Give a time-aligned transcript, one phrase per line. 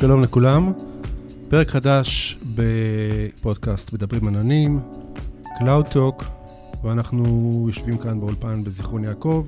[0.00, 0.72] שלום לכולם,
[1.48, 4.80] פרק חדש בפודקאסט מדברים עננים,
[5.44, 6.24] Cloud Talk,
[6.84, 9.46] ואנחנו יושבים כאן באולפן בזיכרון יעקב,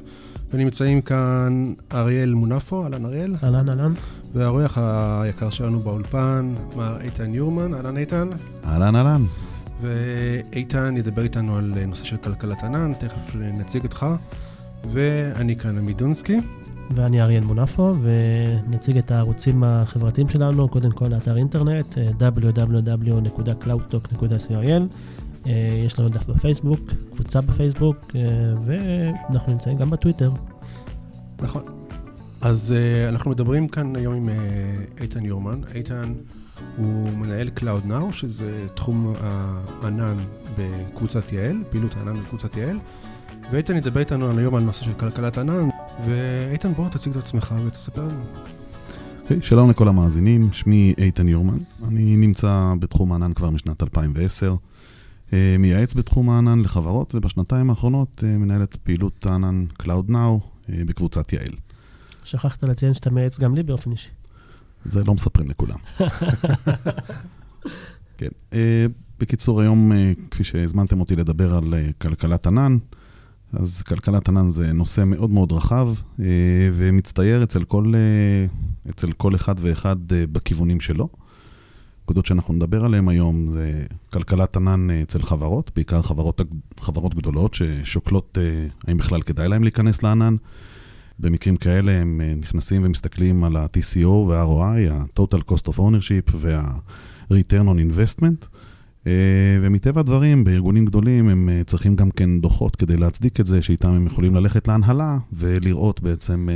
[0.52, 3.34] ונמצאים כאן אריאל מונפו, אהלן אריאל.
[3.44, 3.92] אהלן, אהלן.
[4.32, 8.28] והאורח היקר שלנו באולפן, מר איתן יורמן, אהלן איתן.
[8.64, 9.24] אהלן, אהלן.
[9.82, 14.06] ואיתן ידבר איתנו על נושא של כלכלת ענן, תכף נציג אותך.
[14.92, 16.40] ואני כאן עמית דונסקי.
[16.94, 24.82] ואני אריאל מונפו, ונציג את הערוצים החברתיים שלנו, קודם כל לאתר אינטרנט, www.cloudtalk.co.il.
[25.86, 26.80] יש לנו דף בפייסבוק,
[27.14, 27.96] קבוצה בפייסבוק,
[28.66, 30.30] ואנחנו נמצאים גם בטוויטר.
[31.42, 31.62] נכון.
[32.40, 32.74] אז
[33.08, 34.28] אנחנו מדברים כאן היום עם
[35.00, 35.60] איתן יורמן.
[35.74, 36.12] איתן
[36.76, 39.12] הוא מנהל Cloud Now, שזה תחום
[39.82, 40.16] הענן
[40.58, 42.78] בקבוצת יעל, פעילות הענן בקבוצת יעל.
[43.50, 45.68] ואיתן ידבר איתנו היום על נושא של כלכלת ענן,
[46.04, 48.24] ואיתן בוא תציג את עצמך ותספר לנו.
[49.28, 54.54] Okay, שלום לכל המאזינים, שמי איתן יורמן, אני נמצא בתחום הענן כבר משנת 2010,
[55.32, 61.54] מייעץ בתחום הענן לחברות, ובשנתיים האחרונות מנהל את פעילות הענן Cloud Now בקבוצת יעל.
[62.24, 64.08] שכחת לציין שאתה מייעץ גם לי באופן אישי.
[64.84, 65.78] זה לא מספרים לכולם.
[68.18, 68.28] כן,
[69.18, 69.92] בקיצור, היום,
[70.30, 72.78] כפי שהזמנתם אותי לדבר על כלכלת ענן,
[73.52, 75.94] אז כלכלת ענן זה נושא מאוד מאוד רחב,
[76.72, 77.92] ומצטייר אצל כל,
[78.90, 81.08] אצל כל אחד ואחד בכיוונים שלו.
[82.04, 86.40] נקודות שאנחנו נדבר עליהן היום זה כלכלת ענן אצל חברות, בעיקר חברות,
[86.80, 88.38] חברות גדולות ששוקלות
[88.86, 90.36] האם בכלל כדאי להם להיכנס לענן.
[91.18, 98.46] במקרים כאלה הם נכנסים ומסתכלים על ה-TCO וה-ROI, ה-Total Cost of Ownership וה-Return on Investment.
[99.62, 104.06] ומטבע הדברים, בארגונים גדולים הם צריכים גם כן דוחות כדי להצדיק את זה, שאיתם הם
[104.06, 106.48] יכולים ללכת להנהלה ולראות בעצם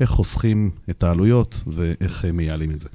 [0.00, 2.88] איך חוסכים את העלויות ואיך מייעלים את זה.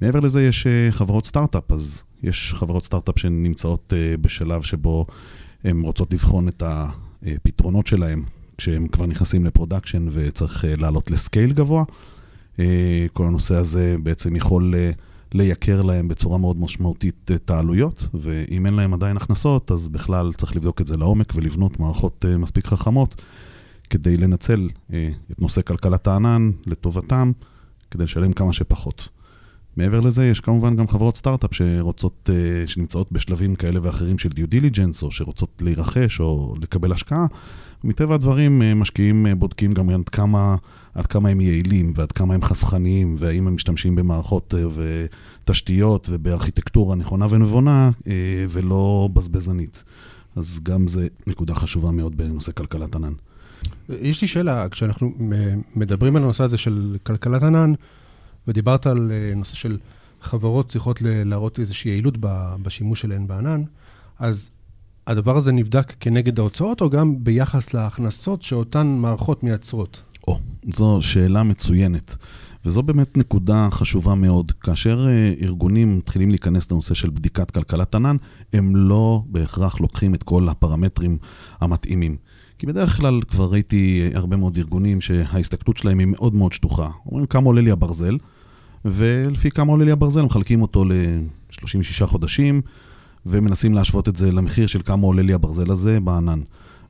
[0.00, 5.06] מעבר לזה יש חברות סטארט-אפ, אז יש חברות סטארט-אפ שנמצאות בשלב שבו
[5.64, 8.22] הן רוצות לבחון את הפתרונות שלהם,
[8.58, 11.84] כשהם כבר נכנסים ל production וצריך לעלות ל scale גבוה.
[13.12, 14.74] כל הנושא הזה בעצם יכול
[15.34, 20.56] לייקר להם בצורה מאוד משמעותית את העלויות, ואם אין להם עדיין הכנסות, אז בכלל צריך
[20.56, 23.22] לבדוק את זה לעומק ולבנות מערכות מספיק חכמות,
[23.90, 24.68] כדי לנצל
[25.30, 27.32] את נושא כלכלת הענן לטובתם,
[27.90, 29.08] כדי לשלם כמה שפחות.
[29.76, 32.30] מעבר לזה, יש כמובן גם חברות סטארט-אפ שרוצות,
[32.66, 37.26] שנמצאות בשלבים כאלה ואחרים של due diligence, או שרוצות להירכש או לקבל השקעה.
[37.84, 40.56] מטבע הדברים, משקיעים בודקים גם עד כמה,
[40.94, 44.54] עד כמה הם יעילים ועד כמה הם חסכניים, והאם הם משתמשים במערכות
[45.44, 47.90] ותשתיות ובארכיטקטורה נכונה ונבונה,
[48.48, 49.84] ולא בזבזנית.
[50.36, 53.12] אז גם זה נקודה חשובה מאוד בנושא כלכלת ענן.
[53.88, 55.12] יש לי שאלה, כשאנחנו
[55.76, 57.72] מדברים על הנושא הזה של כלכלת ענן,
[58.48, 59.78] ודיברת על נושא של
[60.20, 62.14] חברות צריכות להראות איזושהי יעילות
[62.62, 63.62] בשימוש שלהן בענן,
[64.18, 64.50] אז
[65.06, 70.02] הדבר הזה נבדק כנגד ההוצאות, או גם ביחס להכנסות שאותן מערכות מייצרות?
[70.28, 70.38] או,
[70.72, 72.16] זו שאלה מצוינת.
[72.64, 74.52] וזו באמת נקודה חשובה מאוד.
[74.52, 75.06] כאשר
[75.42, 78.16] ארגונים מתחילים להיכנס לנושא של בדיקת כלכלת ענן,
[78.52, 81.18] הם לא בהכרח לוקחים את כל הפרמטרים
[81.60, 82.16] המתאימים.
[82.58, 86.88] כי בדרך כלל כבר ראיתי הרבה מאוד ארגונים שההסתכלות שלהם היא מאוד מאוד שטוחה.
[87.06, 88.16] אומרים כמה עולה לי הברזל,
[88.86, 92.62] ולפי כמה עולה לי הברזל מחלקים אותו ל-36 חודשים,
[93.26, 96.40] ומנסים להשוות את זה למחיר של כמה עולה לי הברזל הזה בענן.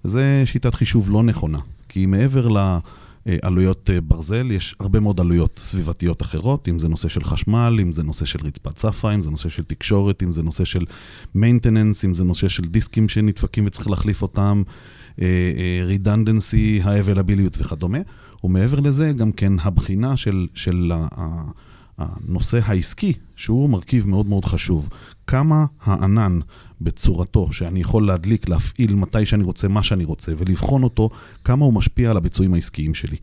[0.05, 1.59] זה שיטת חישוב לא נכונה,
[1.89, 7.79] כי מעבר לעלויות ברזל, יש הרבה מאוד עלויות סביבתיות אחרות, אם זה נושא של חשמל,
[7.83, 10.84] אם זה נושא של רצפת צפה, אם זה נושא של תקשורת, אם זה נושא של
[11.37, 14.63] maintenance, אם זה נושא של דיסקים שנדפקים וצריך להחליף אותם,
[15.19, 17.99] redundancy, ה-availability וכדומה.
[18.45, 20.93] ומעבר לזה, גם כן הבחינה של, של
[21.99, 24.89] הנושא העסקי, שהוא מרכיב מאוד מאוד חשוב.
[25.27, 26.39] כמה הענן
[26.81, 31.11] בצורתו, שאני יכול להדליק, להפעיל מתי שאני רוצה, מה שאני רוצה, ולבחון אותו,
[31.45, 33.17] כמה הוא משפיע על הביצועים העסקיים שלי.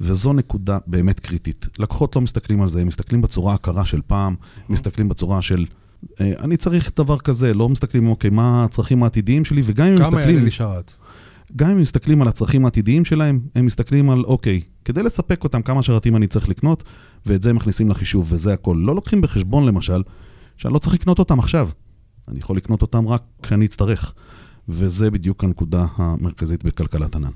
[0.00, 1.68] וזו נקודה באמת קריטית.
[1.78, 4.34] לקוחות לא מסתכלים על זה, הם מסתכלים בצורה הקרה של פעם,
[4.68, 5.66] מסתכלים בצורה של...
[6.20, 10.10] אני צריך דבר כזה, לא מסתכלים, אוקיי, מה הצרכים העתידיים שלי, וגם אם מסתכלים...
[10.10, 10.92] כמה יעלה לי שרת?
[11.56, 15.82] גם אם מסתכלים על הצרכים העתידיים שלהם, הם מסתכלים על, אוקיי, כדי לספק אותם כמה
[15.82, 16.82] שרתים אני צריך לקנות,
[17.26, 18.76] ואת זה הם מכניסים לחישוב, וזה הכל.
[18.80, 20.02] לא לוקחים בחשבון, למשל,
[20.56, 21.68] שאני לא צריך לקנות אותם עכשיו.
[22.28, 24.14] אני יכול לקנות אותם רק כשאני אצטרך.
[24.68, 27.30] וזה בדיוק הנקודה המרכזית בכלכלת ענן.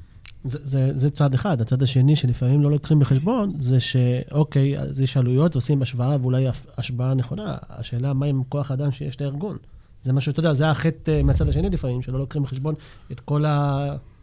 [0.45, 1.61] זה, זה, זה צד אחד.
[1.61, 6.47] הצד השני, שלפעמים לא לוקחים בחשבון, זה שאוקיי, אז יש עלויות, עושים השוואה ואולי
[6.79, 7.57] השוואה נכונה.
[7.69, 9.57] השאלה, מה עם כוח האדם שיש לארגון?
[10.05, 12.75] זה מה שאתה יודע, זה החטא מהצד השני לפעמים, שלא לוקחים בחשבון
[13.13, 13.45] את כל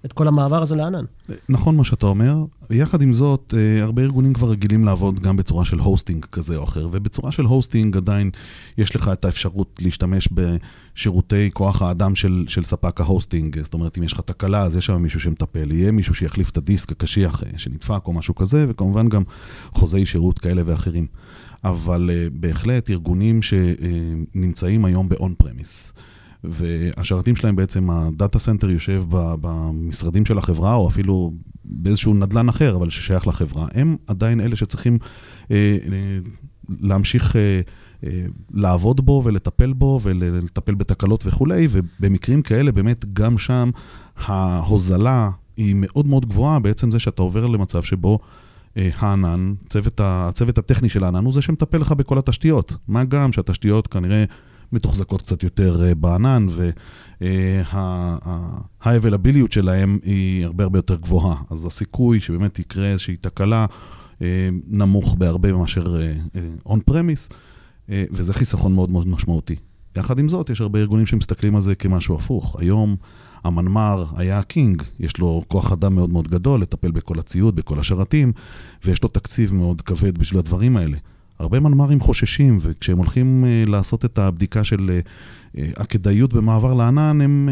[0.06, 1.06] את כל המעבר הזה לענן.
[1.50, 2.38] נכון מה שאתה אומר.
[2.70, 6.64] יחד עם זאת, אה, הרבה ארגונים כבר רגילים לעבוד גם בצורה של hosting כזה או
[6.64, 8.32] אחר, ובצורה של hosting עדיין
[8.78, 13.62] יש לך את האפשרות להשתמש בשירותי כוח האדם של, של ספק ה hosting.
[13.62, 16.58] זאת אומרת, אם יש לך תקלה, אז יש שם מישהו שמטפל, יהיה מישהו שיחליף את
[16.58, 19.24] הדיסק הקשיח אה, שנדפק או משהו כזה, וכמובן גם
[19.74, 21.08] חוזי שירות כאלה ואחרים.
[21.64, 25.94] אבל אה, בהחלט ארגונים שנמצאים היום ב on-premise.
[26.44, 31.32] והשרתים שלהם בעצם, ה data center יושב במשרדים של החברה, או אפילו
[31.66, 33.68] באיזשהו נדלן אחר, אבל ששייך לחברה.
[33.74, 34.98] הם עדיין אלה שצריכים
[35.52, 36.20] אה, אה,
[36.80, 37.62] להמשיך אה,
[38.04, 43.70] אה, לעבוד בו ולטפל בו ולטפל בתקלות וכולי, ובמקרים כאלה באמת גם שם
[44.18, 48.20] ההוזלה היא מאוד מאוד גבוהה, בעצם זה שאתה עובר למצב שבו...
[48.78, 52.74] אה, הענן, צוות, הצוות הטכני של הענן הוא זה שמטפל לך בכל התשתיות.
[52.88, 54.24] מה גם שהתשתיות כנראה
[54.72, 56.48] מתוחזקות קצת יותר אה, בענן,
[57.22, 61.36] וה-availability אה, שלהם היא הרבה הרבה יותר גבוהה.
[61.50, 63.66] אז הסיכוי שבאמת יקרה איזושהי תקלה
[64.68, 65.98] נמוך בהרבה מאשר
[66.68, 67.34] on premise,
[67.90, 69.56] וזה חיסכון מאוד מאוד משמעותי.
[69.98, 72.56] יחד עם זאת, יש הרבה ארגונים שמסתכלים על זה כמשהו הפוך.
[72.60, 72.96] היום
[73.44, 78.32] המנמ"ר היה הקינג, יש לו כוח אדם מאוד מאוד גדול לטפל בכל הציוד, בכל השרתים,
[78.86, 80.98] ויש לו תקציב מאוד כבד בשביל הדברים האלה.
[81.40, 85.00] הרבה מנמ"רים חוששים, וכשהם הולכים uh, לעשות את הבדיקה של
[85.56, 87.50] הכדאיות במעבר לענן, הם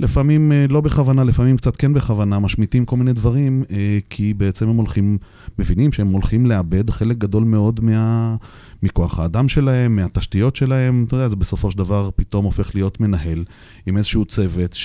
[0.00, 3.72] לפעמים uh, לא בכוונה, לפעמים קצת כן בכוונה, משמיטים כל מיני דברים, uh,
[4.10, 5.18] כי בעצם הם הולכים,
[5.58, 8.36] מבינים שהם הולכים לאבד חלק גדול מאוד מה...
[8.82, 13.44] מכוח האדם שלהם, מהתשתיות שלהם, אתה יודע, זה בסופו של דבר פתאום הופך להיות מנהל
[13.86, 14.76] עם איזשהו צוות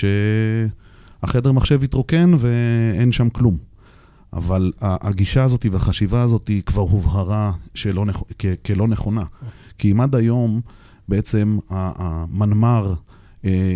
[1.22, 3.56] שהחדר מחשב התרוקן ואין שם כלום.
[4.32, 8.04] אבל הגישה הזאת והחשיבה הזאת כבר הובהרה שלא,
[8.38, 9.24] כ, כלא נכונה.
[9.78, 10.60] כי אם עד היום
[11.08, 12.94] בעצם המנמ"ר אה,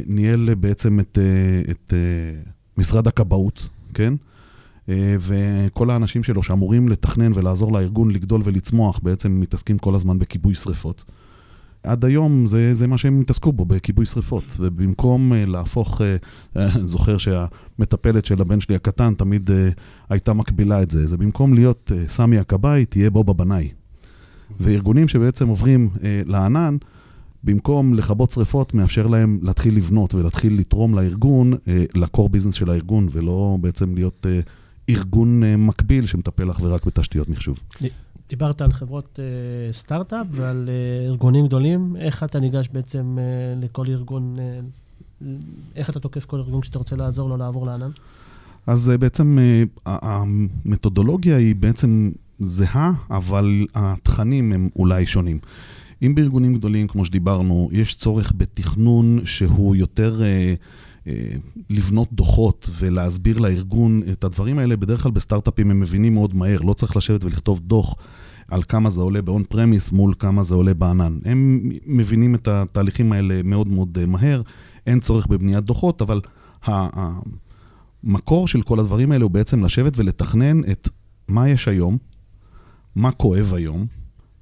[0.07, 4.15] ניהל בעצם את, אה, את אה, משרד הכבאות, כן?
[4.89, 10.55] אה, וכל האנשים שלו שאמורים לתכנן ולעזור לארגון לגדול ולצמוח, בעצם מתעסקים כל הזמן בכיבוי
[10.55, 11.05] שריפות.
[11.83, 14.57] עד היום זה, זה מה שהם התעסקו בו, בכיבוי שריפות.
[14.59, 16.01] ובמקום להפוך,
[16.57, 19.51] אני זוכר שהמטפלת של הבן שלי הקטן תמיד
[20.09, 21.07] הייתה מקבילה את זה.
[21.07, 23.71] זה במקום להיות סמי הכבאי, תהיה בובה בנאי.
[24.61, 26.77] וארגונים שבעצם עוברים uh, לענן,
[27.45, 31.57] במקום לכבות שריפות, מאפשר להם להתחיל לבנות ולהתחיל לתרום לארגון, uh,
[31.95, 34.27] לקור ביזנס של הארגון, ולא בעצם להיות...
[34.27, 34.51] Uh,
[34.91, 37.63] ארגון אה, מקביל שמטפל אך ורק בתשתיות מחשוב.
[38.29, 39.19] דיברת על חברות
[39.73, 40.69] סטארט-אפ ועל
[41.07, 41.97] ארגונים גדולים.
[41.97, 43.19] איך אתה ניגש בעצם
[43.57, 44.37] לכל ארגון,
[45.77, 47.91] איך אתה תוקף כל ארגון כשאתה רוצה לעזור לו לעבור לענן?
[48.67, 49.39] אז בעצם
[49.87, 52.11] המתודולוגיה היא בעצם
[52.41, 55.39] זהה, אבל התכנים הם אולי שונים.
[56.02, 60.20] אם בארגונים גדולים, כמו שדיברנו, יש צורך בתכנון שהוא יותר...
[60.20, 61.37] Uh, אה,
[61.70, 66.73] לבנות דוחות ולהסביר לארגון את הדברים האלה, בדרך כלל בסטארט-אפים הם מבינים מאוד מהר, לא
[66.73, 67.94] צריך לשבת ולכתוב דוח
[68.49, 71.19] על כמה זה עולה ב-on premise מול כמה זה עולה בענן.
[71.25, 74.43] הם מבינים את התהליכים האלה מאוד מאוד אה, מהר,
[74.87, 76.20] אין צורך בבניית דוחות, אבל
[78.05, 80.88] המקור של כל הדברים האלה הוא בעצם לשבת ולתכנן את
[81.29, 81.99] מה יש היום,
[82.97, 83.87] מה כואב היום,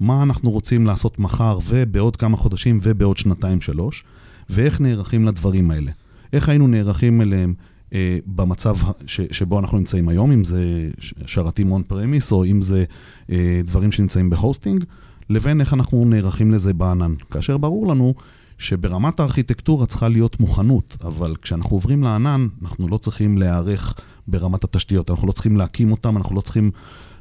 [0.01, 4.05] מה אנחנו רוצים לעשות מחר ובעוד כמה חודשים ובעוד שנתיים-שלוש,
[4.51, 5.91] ואיך נערכים לדברים האלה.
[6.33, 7.55] איך היינו נערכים אליהם
[7.93, 10.91] אה, במצב ש, שבו אנחנו נמצאים היום, אם זה
[11.27, 12.85] שרתים on-premise או אם זה
[13.31, 14.85] אה, דברים שנמצאים ב hosting,
[15.31, 17.15] לבין איך אנחנו נערכים לזה בענן.
[17.31, 18.15] כאשר ברור לנו
[18.59, 23.95] שברמת הארכיטקטורה צריכה להיות מוכנות, אבל כשאנחנו עוברים לענן, אנחנו לא צריכים להיערך
[24.29, 26.71] ברמת התשתיות, אנחנו לא צריכים להקים אותם, אנחנו לא צריכים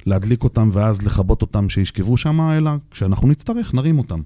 [0.08, 4.22] להדליק אותם ואז לכבות אותם שישכבו שם, אלא כשאנחנו נצטרך, נרים אותם.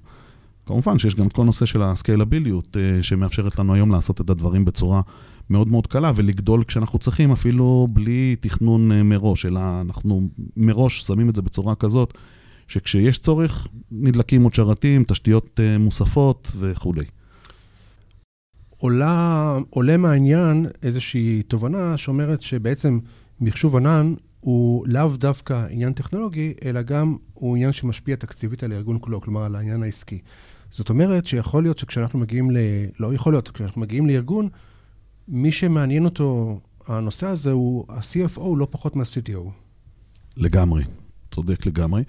[0.66, 4.64] כמובן שיש גם את כל נושא של הסקיילביליות, אה, שמאפשרת לנו היום לעשות את הדברים
[4.64, 5.00] בצורה
[5.50, 11.28] מאוד מאוד קלה, ולגדול כשאנחנו צריכים, אפילו בלי תכנון אה, מראש, אלא אנחנו מראש שמים
[11.28, 12.18] את זה בצורה כזאת,
[12.68, 17.04] שכשיש צורך, נדלקים עוד שרתים, תשתיות אה, מוספות וכולי.
[18.78, 22.98] עולה, עולה מהעניין איזושהי תובנה שאומרת שבעצם
[23.40, 28.98] מחשוב ענן הוא לאו דווקא עניין טכנולוגי, אלא גם הוא עניין שמשפיע תקציבית על הארגון
[29.00, 30.18] כולו, כלומר על העניין העסקי.
[30.70, 32.56] זאת אומרת שיכול להיות שכשאנחנו מגיעים ל...
[33.00, 34.48] לא יכול להיות, כשאנחנו מגיעים לארגון,
[35.28, 39.50] מי שמעניין אותו הנושא הזה הוא ה-CFO, לא פחות מה-CTO.
[40.36, 40.84] לגמרי,
[41.30, 42.04] צודק לגמרי.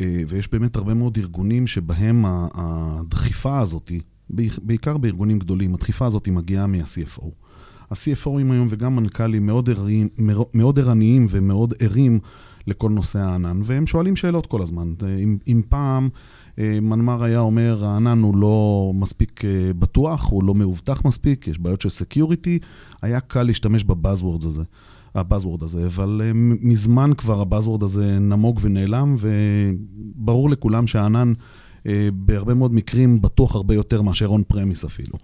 [0.00, 3.92] אה, ויש באמת הרבה מאוד ארגונים שבהם הדחיפה הזאת,
[4.62, 7.26] בעיקר בארגונים גדולים, הדחיפה הזאת מגיעה מה- CFO.
[7.90, 9.68] ה- CFO ים היום וגם מנכ"לים מאוד,
[10.54, 12.20] מאוד ערניים ומאוד ערים
[12.66, 14.92] לכל נושא הענן, והם שואלים שאלות כל הזמן.
[15.22, 16.08] אם, אם פעם
[16.58, 21.58] אה, מנמ"ר היה אומר, הענן הוא לא מספיק אה, בטוח, הוא לא מאובטח מספיק, יש
[21.58, 22.58] בעיות של security,
[23.02, 24.62] היה קל להשתמש בבאזוורד הזה.
[25.14, 26.30] הבאזוורד הזה, אבל אה,
[26.62, 31.32] מזמן כבר הבאזוורד הזה נמוג ונעלם, וברור לכולם שהענן
[32.12, 35.18] בהרבה מאוד מקרים בטוח הרבה יותר מאשר און פרמיס אפילו.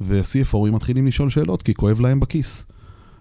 [0.00, 2.64] וה-CFOים מתחילים לשאול שאלות, כי כואב להם בכיס.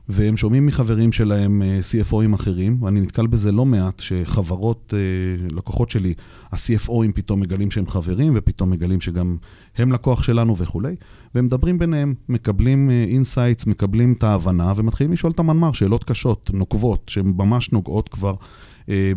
[0.10, 5.90] והם שומעים מחברים שלהם אה, CFOים אחרים, ואני נתקל בזה לא מעט, שחברות, אה, לקוחות
[5.90, 6.14] שלי,
[6.52, 9.38] ה-CFOים פתאום מגלים שהם חברים, ופתאום מגלים שגם
[9.78, 10.96] הם לקוח שלנו וכולי,
[11.36, 16.52] והם מדברים ביניהם, מקבלים insights, אה, מקבלים את ההבנה, ומתחילים לשאול את המנמ"ר שאלות קשות,
[16.54, 18.34] נוקבות, שהן ממש נוגעות כבר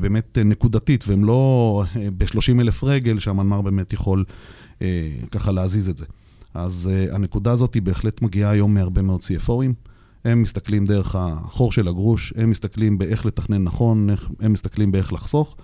[0.00, 1.84] באמת נקודתית, והן לא
[2.18, 4.24] ב-30 אלף רגל, שהמנמ"ר באמת יכול
[5.30, 6.04] ככה להזיז את זה.
[6.54, 9.88] אז הנקודה הזאת היא בהחלט מגיעה היום מהרבה מאוד CFO ים.
[10.24, 14.08] הם מסתכלים דרך החור של הגרוש, הם מסתכלים באיך לתכנן נכון,
[14.40, 15.56] הם מסתכלים באיך לחסוך,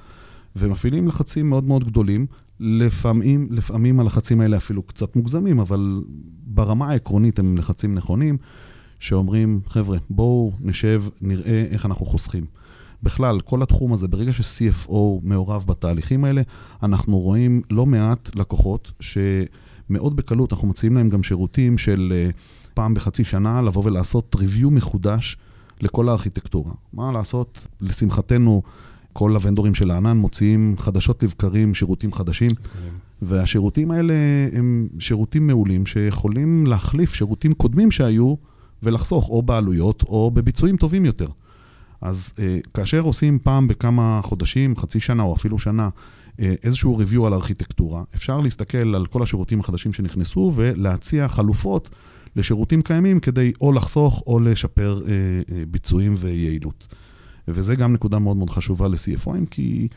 [0.56, 2.26] ומפעילים לחצים מאוד מאוד גדולים.
[2.60, 6.02] לפעמים, לפעמים הלחצים האלה אפילו קצת מוגזמים, אבל
[6.46, 8.36] ברמה העקרונית הם לחצים נכונים,
[8.98, 12.46] שאומרים, חבר'ה, בואו נשב, נראה איך אנחנו חוסכים.
[13.02, 14.92] בכלל, כל התחום הזה, ברגע ש-CFO
[15.22, 16.42] מעורב בתהליכים האלה,
[16.82, 18.92] אנחנו רואים לא מעט לקוחות
[19.88, 22.12] שמאוד בקלות, אנחנו מציעים להם גם שירותים של...
[22.32, 22.38] Uh,
[22.78, 25.36] פעם בחצי שנה לבוא ולעשות ריוויו מחודש
[25.80, 26.72] לכל הארכיטקטורה.
[26.92, 28.62] מה לעשות, לשמחתנו,
[29.12, 32.50] כל הוונדורים של הענן מוציאים חדשות לבקרים שירותים חדשים,
[33.22, 34.14] והשירותים האלה
[34.52, 38.34] הם שירותים מעולים שיכולים להחליף שירותים קודמים שהיו
[38.82, 41.28] ולחסוך או בעלויות או בביצועים טובים יותר.
[42.00, 45.88] אז אה, כאשר עושים פעם בכמה חודשים, חצי שנה או אפילו שנה,
[46.38, 51.90] איזשהו ריוויו על ארכיטקטורה, אפשר להסתכל על כל השירותים החדשים שנכנסו ולהציע חלופות
[52.36, 55.12] לשירותים קיימים כדי או לחסוך או לשפר אה,
[55.56, 56.94] אה, ביצועים ויעילות.
[57.48, 59.88] וזה גם נקודה מאוד מאוד חשובה ל- CFO ים, כי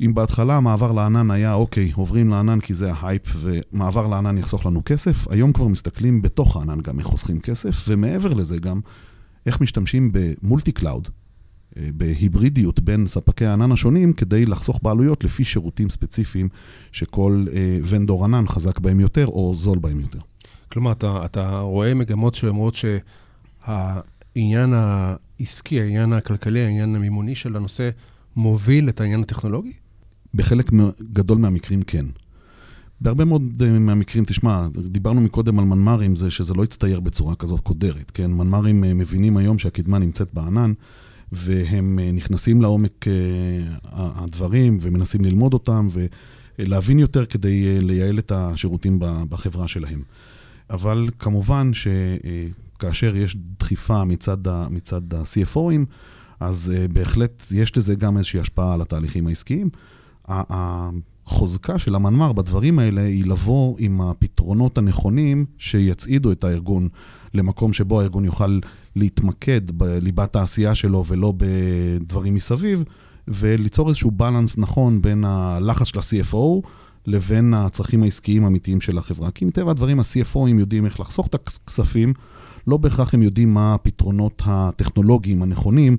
[0.00, 4.82] אם בהתחלה המעבר לענן היה, אוקיי, עוברים לענן כי זה ההייפ ומעבר לענן יחסוך לנו
[4.84, 8.80] כסף, היום כבר מסתכלים בתוך הענן גם איך חוסכים כסף, ומעבר לזה גם
[9.46, 11.25] איך משתמשים ב multi-cloud, אה,
[11.76, 16.48] בהיברידיות בין ספקי הענן השונים, כדי לחסוך בעלויות לפי שירותים ספציפיים
[16.92, 20.18] שכל אה, ונדור ענן חזק בהם יותר או זול בהם יותר.
[20.72, 22.74] כלומר, אתה, אתה רואה מגמות שאומרות
[23.66, 27.90] שהעניין העסקי, העניין הכלכלי, העניין המימוני של הנושא
[28.36, 29.72] מוביל את העניין הטכנולוגי?
[30.34, 30.70] בחלק
[31.12, 32.06] גדול מהמקרים כן.
[33.00, 37.60] בהרבה מאוד אה, מהמקרים, תשמע, דיברנו מקודם על מנמ"רים, זה שזה לא יצטייר בצורה כזאת
[37.60, 38.30] קודרת, כן?
[38.30, 40.72] מנמ"רים אה, מבינים היום שהקדמה נמצאת בענן,
[41.32, 43.04] והם אה, נכנסים לעומק
[43.92, 45.88] הדברים ומנסים ללמוד אותם
[46.58, 50.02] ולהבין יותר כדי לייעל את השירותים בחברה שלהם.
[50.70, 54.38] אבל כמובן שכאשר יש דחיפה מצד,
[54.70, 55.84] מצד ה-CFOים,
[56.40, 59.70] אז בהחלט יש לזה גם איזושהי השפעה על התהליכים העסקיים.
[60.28, 66.88] החוזקה של המנמ"ר בדברים האלה היא לבוא עם הפתרונות הנכונים שיצעידו את הארגון
[67.36, 68.60] למקום שבו הארגון יוכל
[68.96, 72.84] להתמקד בליבת העשייה שלו ולא בדברים מסביב,
[73.28, 76.68] וליצור איזשהו בלנס נכון בין הלחץ של ה-CFO,
[77.06, 79.30] לבין הצרכים העסקיים האמיתיים של החברה.
[79.30, 82.12] כי מטבע הדברים ה-CFOים יודעים איך לחסוך את הכספים,
[82.66, 85.96] לא בהכרח הם יודעים מה הפתרונות הטכנולוגיים הנכונים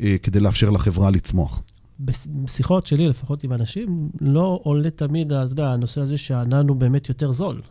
[0.00, 1.62] אה, כדי לאפשר לחברה לצמוח.
[2.00, 7.08] בשיחות שלי, לפחות עם אנשים, לא עולה תמיד, אתה יודע, הנושא הזה שהענן הוא באמת
[7.08, 7.62] יותר זול.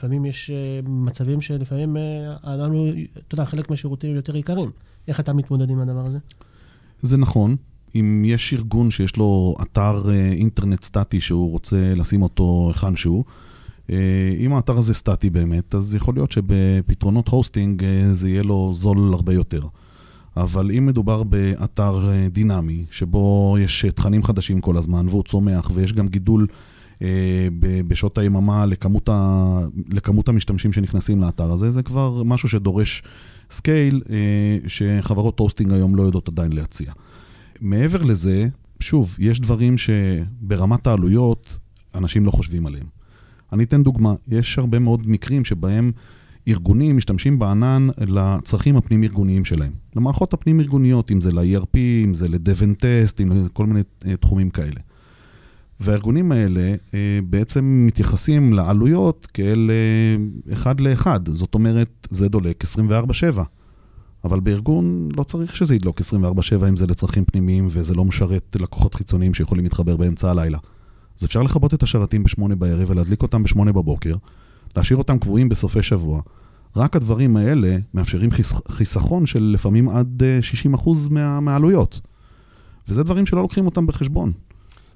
[0.00, 2.02] אה, לפעמים יש אה, מצבים שלפעמים אה,
[2.42, 2.88] הענן הוא,
[3.26, 4.70] אתה יודע, חלק מהשירותים יותר יקרים.
[5.08, 6.18] איך אתה מתמודד עם הדבר הזה?
[7.02, 7.56] זה נכון.
[7.94, 13.24] אם יש ארגון שיש לו אתר אה, אינטרנט סטטי שהוא רוצה לשים אותו היכן שהוא,
[13.90, 13.96] אה,
[14.38, 19.12] אם האתר הזה סטטי באמת, אז יכול להיות שבפתרונות הוסטינג אה, זה יהיה לו זול
[19.12, 19.66] הרבה יותר.
[20.36, 26.08] אבל אם מדובר באתר דינמי, שבו יש תכנים חדשים כל הזמן והוא צומח ויש גם
[26.08, 26.46] גידול
[27.88, 29.60] בשעות היממה לכמות, ה...
[29.92, 33.02] לכמות המשתמשים שנכנסים לאתר הזה, זה כבר משהו שדורש
[33.50, 34.02] scale
[34.66, 36.92] שחברות hosting היום לא יודעות עדיין להציע.
[37.60, 38.48] מעבר לזה,
[38.80, 41.58] שוב, יש דברים שברמת העלויות
[41.94, 42.86] אנשים לא חושבים עליהם.
[43.52, 45.92] אני אתן דוגמה, יש הרבה מאוד מקרים שבהם
[46.48, 49.72] ארגונים משתמשים בענן לצרכים הפנים-ארגוניים שלהם.
[49.96, 52.62] למערכות הפנים-ארגוניות, אם זה ל- ERP, אם זה ל- Dev
[53.22, 54.80] אם זה כל מיני אה, תחומים כאלה.
[55.80, 61.20] והארגונים האלה אה, בעצם מתייחסים לעלויות כאל אה, אחד לאחד.
[61.32, 63.40] זאת אומרת, זה דולק 24/7.
[64.24, 68.94] אבל בארגון לא צריך שזה ידלוק 24/7 אם זה לצרכים פנימיים וזה לא משרת לקוחות
[68.94, 70.58] חיצוניים שיכולים להתחבר באמצע הלילה.
[71.18, 74.14] אז אפשר לכבות את השרתים ב-8 בערב ולהדליק אותם ב-8 בבוקר,
[74.76, 76.20] להשאיר אותם קבועים בסופי שבוע.
[76.76, 78.52] רק הדברים האלה מאפשרים חיס...
[78.68, 80.22] חיסכון של לפעמים עד
[80.74, 81.40] 60% אה, מה...
[81.40, 82.00] מהעלויות.
[82.88, 84.32] וזה דברים שלא לוקחים אותם בחשבון.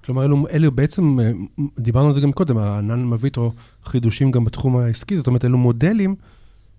[0.04, 1.30] כלומר, אלו, אלו בעצם, אה,
[1.78, 3.52] דיברנו על זה גם קודם, הענן מביא איתו
[3.84, 6.14] חידושים גם בתחום העסקי, זאת אומרת, אלו מודלים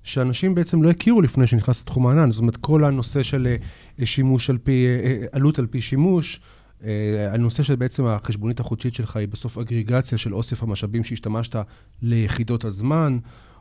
[0.03, 2.31] שאנשים בעצם לא הכירו לפני שנכנס לתחום הענן.
[2.31, 3.55] זאת אומרת, כל הנושא של
[3.99, 6.39] אה, שימוש על פי, אה, עלות על פי שימוש,
[7.31, 11.55] הנושא של בעצם החשבונית החודשית שלך היא בסוף אגריגציה של אוסף המשאבים שהשתמשת
[12.01, 13.17] ליחידות הזמן,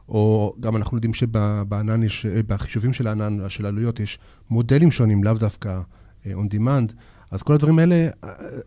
[0.08, 4.18] או גם אנחנו יודעים שבענן יש, בחישובים של הענן, של העלויות, יש
[4.50, 5.80] מודלים שונים, לאו דווקא
[6.24, 6.92] on demand.
[7.34, 8.08] אז כל הדברים האלה,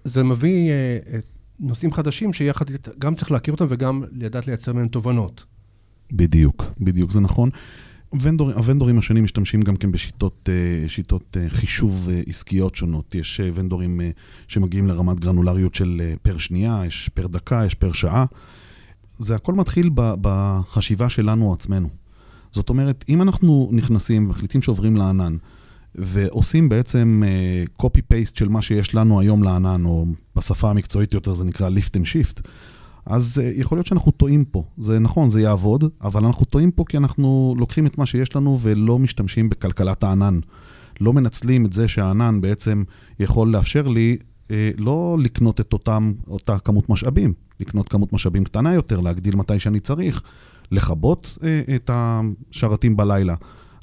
[0.03, 1.19] זה מביא אה,
[1.59, 2.65] נושאים חדשים שיחד
[2.99, 5.45] גם צריך להכיר אותם וגם לדעת לייצר מהם תובנות.
[6.11, 7.49] בדיוק, בדיוק, זה נכון.
[8.09, 12.75] ה vendor, ה vendor ים השונים משתמשים גם כן בשיטות אה, שיטות אה, חישוב עסקיות
[12.75, 13.15] שונות.
[13.15, 14.01] יש vendor ים
[14.47, 18.25] שמגיעים לרמת גרנולריות של per שנייה, יש per דקה, יש per שעה.
[19.17, 21.89] זה הכל מתחיל בחשיבה שלנו עצמנו.
[22.51, 25.37] זאת אומרת, אם אנחנו נכנסים ומחליטים שעוברים לענן,
[25.97, 31.45] ועושים בעצם uh, copy-paste של מה שיש לנו היום לענן, או בשפה המקצועית יותר זה
[31.45, 32.41] נקרא lift and shift,
[33.05, 34.63] אז uh, יכול להיות שאנחנו טועים פה.
[34.77, 38.57] זה נכון, זה יעבוד, אבל אנחנו טועים פה כי אנחנו לוקחים את מה שיש לנו
[38.61, 40.39] ולא משתמשים בכלכלת הענן.
[41.01, 42.83] לא מנצלים את זה שהענן בעצם
[43.19, 48.73] יכול לאפשר לי uh, לא לקנות את אותם, אותה כמות משאבים, לקנות כמות משאבים קטנה
[48.73, 50.21] יותר, להגדיל מתי שאני צריך,
[50.71, 51.43] לכבות uh,
[51.75, 53.35] את השרתים בלילה.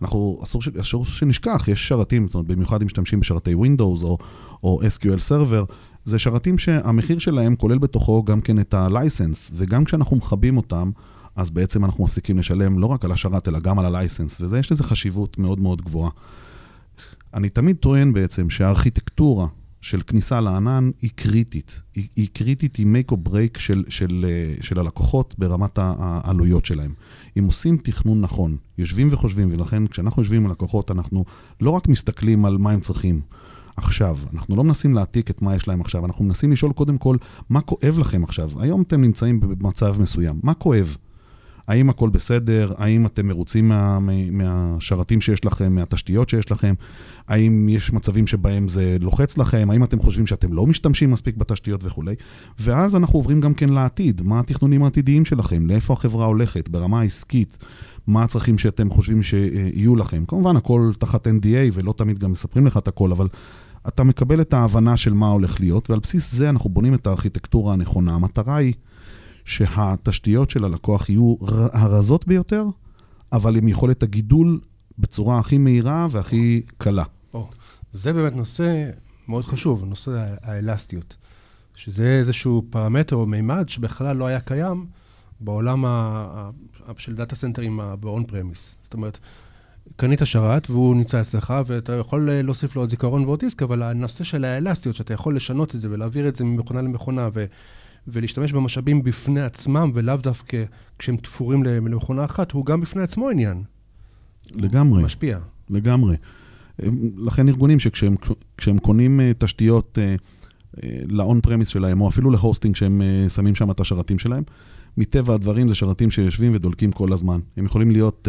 [0.03, 4.19] אנחנו, אסור, ש, אסור שנשכח, יש שרתים, זאת אומרת, במיוחד אם משתמשים בשרתי Windows או,
[4.63, 5.73] או SQL Server,
[6.05, 10.91] זה שרתים שהמחיר שלהם כולל בתוכו גם כן את ה-license, וגם כשאנחנו מכבים אותם,
[11.37, 14.73] אז בעצם אנחנו מפסיקים לשלם לא רק על השרת, אלא גם על ה-license, וזה, יש
[14.73, 16.11] לזה חשיבות מאוד מאוד גבוהה.
[17.35, 19.47] אני תמיד טוען בעצם שהארכיטקטורה
[19.85, 21.81] של כניסה לענן היא קריטית.
[21.95, 26.95] היא, היא קריטית, היא make or break של, של, אה, של הלקוחות ברמת העלויות שלהם.
[27.39, 31.25] אם עושים תכנון נכון, יושבים וחושבים, ולכן כשאנחנו יושבים עם לקוחות, אנחנו
[31.61, 33.21] לא רק מסתכלים על מה הם צריכים.
[33.77, 37.17] עכשיו, אנחנו לא מנסים להעתיק את מה יש להם עכשיו, אנחנו מנסים לשאול קודם כל,
[37.49, 38.51] מה כואב לכם עכשיו?
[38.61, 40.97] היום אתם נמצאים במצב מסוים, מה כואב?
[41.69, 42.73] האם הכל בסדר?
[42.79, 43.99] האם אתם מרוצים מה,
[44.31, 46.75] מהשרתים שיש לכם, מהתשתיות שיש לכם?
[47.29, 49.69] האם יש מצבים שבהם זה לוחץ לכם?
[49.71, 52.15] האם אתם חושבים שאתם לא משתמשים מספיק בתשתיות וכולי?
[52.59, 54.23] ואז אנחנו עוברים גם כן לעתיד.
[54.23, 55.67] מה התכנונים העתידיים שלכם?
[55.67, 56.69] לאיפה החברה הולכת?
[56.69, 57.59] ברמה העסקית?
[58.07, 60.25] מה הצרכים שאתם חושבים שיהיו לכם?
[60.29, 63.29] כמובן, הכל תחת NDA ולא תמיד גם מספרים לך את הכל, אבל...
[63.89, 67.73] אתה מקבל את ההבנה של מה הולך להיות, ועל בסיס זה אנחנו בונים את הארכיטקטורה
[67.73, 68.15] הנכונה.
[68.15, 68.75] המטרה היא
[69.45, 71.35] שהתשתיות של הלקוח יהיו
[71.73, 72.65] הרזות ביותר,
[73.33, 74.61] אבל עם יכולת הגידול
[74.99, 77.05] בצורה הכי מהירה והכי קלה.
[77.35, 77.39] Oh,
[77.93, 78.91] זה באמת נושא
[79.29, 81.17] מאוד חשוב, נושא האלסטיות,
[81.75, 84.87] שזה איזשהו פרמטר או מימד שבכלל לא היה קיים
[85.41, 86.51] בעולם ה-
[86.97, 88.77] של דאטה סנטרים ב-on premise.
[88.85, 89.19] זאת אומרת,
[89.97, 94.25] קנית שרת והוא נמצא אצלך, ואתה יכול להוסיף לו עוד זיכרון ועוד דיסק, אבל הנושא
[94.25, 97.45] של האלסטיות, שאתה יכול לשנות את זה ולהעביר את זה ממכונה למכונה, ו...
[98.09, 100.65] ולהשתמש במשאבים בפני עצמם, ולאו דווקא
[100.99, 103.63] כשהם תפורים למכונה אחת, הוא גם בפני עצמו עניין.
[104.55, 105.03] לגמרי.
[105.03, 105.39] משפיע.
[105.71, 106.17] לגמרי.
[107.17, 110.15] לכן ארגונים שכשהם קונים אה, תשתיות אה,
[110.85, 114.43] אה, לאון פרמיס שלהם, או אפילו להוסטינג שהם שמים שם את השרתים שלהם,
[114.97, 117.41] מטבע הדברים זה שרתים שיושבים ודולקים כל הזמן.
[117.57, 118.29] הם יכולים להיות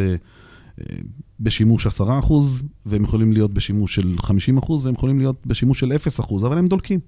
[1.40, 2.02] בשימוש 10%,
[2.86, 7.00] והם יכולים להיות בשימוש של 50%, והם יכולים להיות בשימוש של 0%, אבל הם דולקים.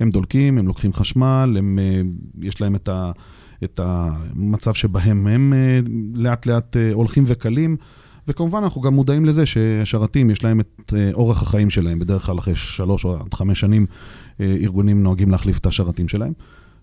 [0.00, 2.00] הם דולקים, הם לוקחים חשמל, הם, אה,
[2.42, 3.12] יש להם את, ה,
[3.64, 5.80] את המצב שבהם הם אה,
[6.14, 7.76] לאט לאט אה, הולכים וקלים.
[8.28, 11.98] וכמובן, אנחנו גם מודעים לזה ששרתים, יש להם את אורך החיים שלהם.
[11.98, 13.86] בדרך כלל אחרי שלוש או עד חמש שנים,
[14.40, 16.32] ארגונים נוהגים להחליף את השרתים שלהם.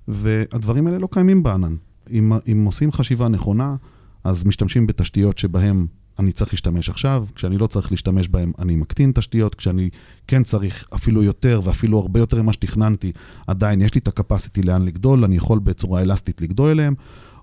[0.08, 1.76] והדברים האלה לא קיימים בענן.
[2.12, 3.76] אם, אם עושים חשיבה נכונה,
[4.24, 5.86] אז משתמשים בתשתיות שבהן
[6.20, 9.90] אני צריך להשתמש עכשיו, כשאני לא צריך להשתמש בהם, אני מקטין תשתיות, כשאני
[10.28, 13.12] כן צריך אפילו יותר ואפילו הרבה יותר ממה שתכננתי,
[13.48, 16.94] עדיין יש לי את ה-capacity לאן לגדול, אני יכול בצורה אלסטית לגדול אליהם.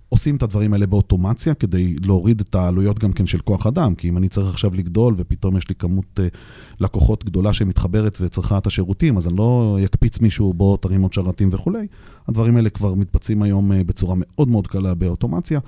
[0.08, 4.08] עושים את הדברים האלה באוטומציה כדי להוריד את העלויות גם כן של כוח אדם, כי
[4.08, 6.36] אם אני צריך עכשיו לגדול ופתאום יש לי כמות uh,
[6.80, 11.48] לקוחות גדולה שמתחברת וצריכה את השירותים, אז אני לא אקפיץ מישהו, בוא תרים עוד שרתים
[11.52, 11.86] וכולי.
[12.28, 15.60] הדברים האלה כבר מתבצעים היום uh, בצורה מאוד מאוד קלה באוטומציה.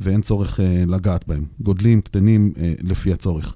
[0.00, 1.44] ואין צורך uh, לגעת בהם.
[1.60, 3.54] גודלים, קטנים, uh, לפי הצורך.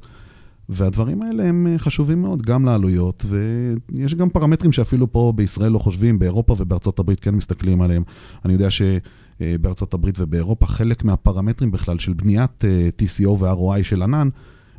[0.69, 5.79] והדברים האלה הם uh, חשובים מאוד, גם לעלויות, ויש גם פרמטרים שאפילו פה בישראל לא
[5.79, 8.03] חושבים, באירופה ובארצות הברית כן מסתכלים עליהם.
[8.45, 14.03] אני יודע שבארצות הברית ובאירופה חלק מהפרמטרים בכלל של בניית אה, TCO ו- ROI של
[14.03, 14.29] ענן,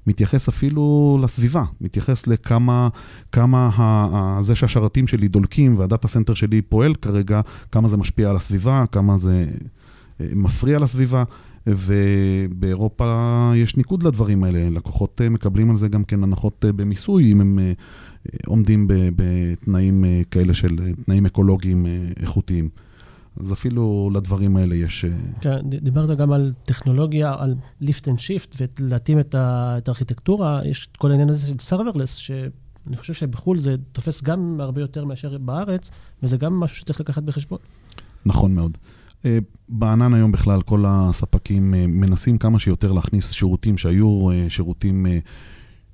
[0.08, 2.90] מתייחס אפילו לסביבה, מתייחס לכמה
[3.32, 7.42] כמה ה, זה שהשרתים שלי דולקים וה data center שלי פועל כרגע,
[7.72, 9.46] כמה זה משפיע על הסביבה, כמה זה
[10.20, 11.24] מפריע לסביבה.
[11.68, 17.32] ובאירופה יש ניקוד לדברים האלה, לקוחות אה, מקבלים על זה גם כן הנחות אה, במיסוי,
[17.32, 17.60] אם הם
[18.46, 21.86] עומדים בתנאים כאלה של תנאים אקולוגיים
[22.20, 22.70] איכותיים.
[23.40, 25.06] אז אפילו לדברים האלה יש...
[25.42, 30.62] כן, דיברת גם על טכנולוגיה, על lift and shift, ולהתאים את, הארכיטקטורה.
[30.66, 35.06] יש את כל העניין הזה של serverless, שאני חושב שבחו"ל זה תופס גם הרבה יותר
[35.06, 35.92] מאשר בארץ,
[36.24, 37.60] וזה גם משהו שצריך לקחת בחשבון.
[38.26, 38.78] נכון מאוד.
[39.26, 39.38] אה,
[39.70, 45.06] בענן היום בכלל, כל הספקים אה, מנסים כמה שיותר להכניס שירותים שהיו אה, שירותים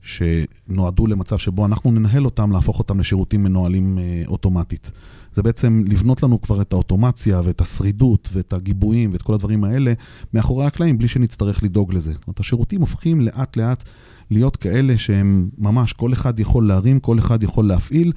[0.01, 4.91] שנועדו למצב שבו אנחנו ננהל אותם, להפוך אותם לשירותים מנוהלים אוטומטית.
[5.31, 9.93] זה בעצם לבנות לנו כבר את האוטומציה ואת השרידות ואת הגיבויים ואת כל הדברים האלה
[10.33, 12.13] מאחורי הקלעים, בלי שנצטרך לדאוג לזה.
[12.13, 13.83] זאת אומרת, השירותים הופכים לאט לאט
[14.31, 18.11] להיות כאלה שהם ממש, כל אחד יכול להרים, כל אחד יכול להפעיל,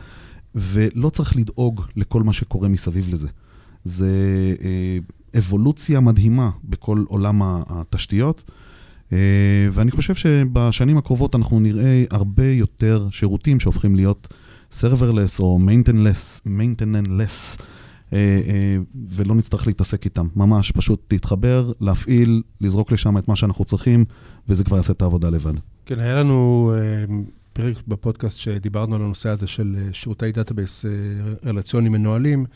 [0.54, 3.28] ולא צריך לדאוג לכל מה שקורה מסביב לזה.
[3.88, 4.10] זה
[4.64, 4.98] אה,
[5.38, 8.50] אבולוציה מדהימה בכל עולם התשתיות.
[9.12, 9.18] אה,
[9.72, 14.34] ואני חושב שבשנים הקרובות אנחנו נראה הרבה יותר שירותים שהופכים להיות
[14.72, 17.62] serverless או maintenance, maintenance
[18.12, 18.76] אה,
[19.10, 20.26] ולא נצטרך להתעסק איתם.
[20.36, 24.04] ממש, פשוט להתחבר, להפעיל, לזרוק לשם את מה שאנחנו צריכים,
[24.48, 25.54] וזה כבר יעשה את העבודה לבד.
[25.86, 26.72] כן, היה לנו
[27.52, 30.84] פרק בפודקאסט שדיברנו על הנושא הזה של שירותי database
[31.46, 32.46] רלציונים מנוהלים.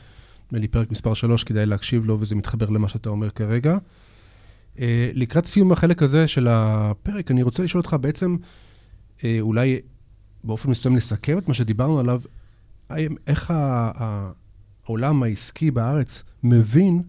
[0.53, 3.77] נדמה לי פרק מספר 3, כדאי להקשיב לו, וזה מתחבר למה שאתה אומר כרגע.
[4.77, 4.81] אה,
[5.15, 8.37] לקראת סיום החלק הזה של הפרק, אני רוצה לשאול אותך בעצם,
[9.17, 9.81] אה, אולי
[10.45, 12.21] באופן מסוים לסכם את מה שדיברנו עליו,
[13.27, 13.53] איך
[14.87, 17.03] העולם העסקי בארץ מבין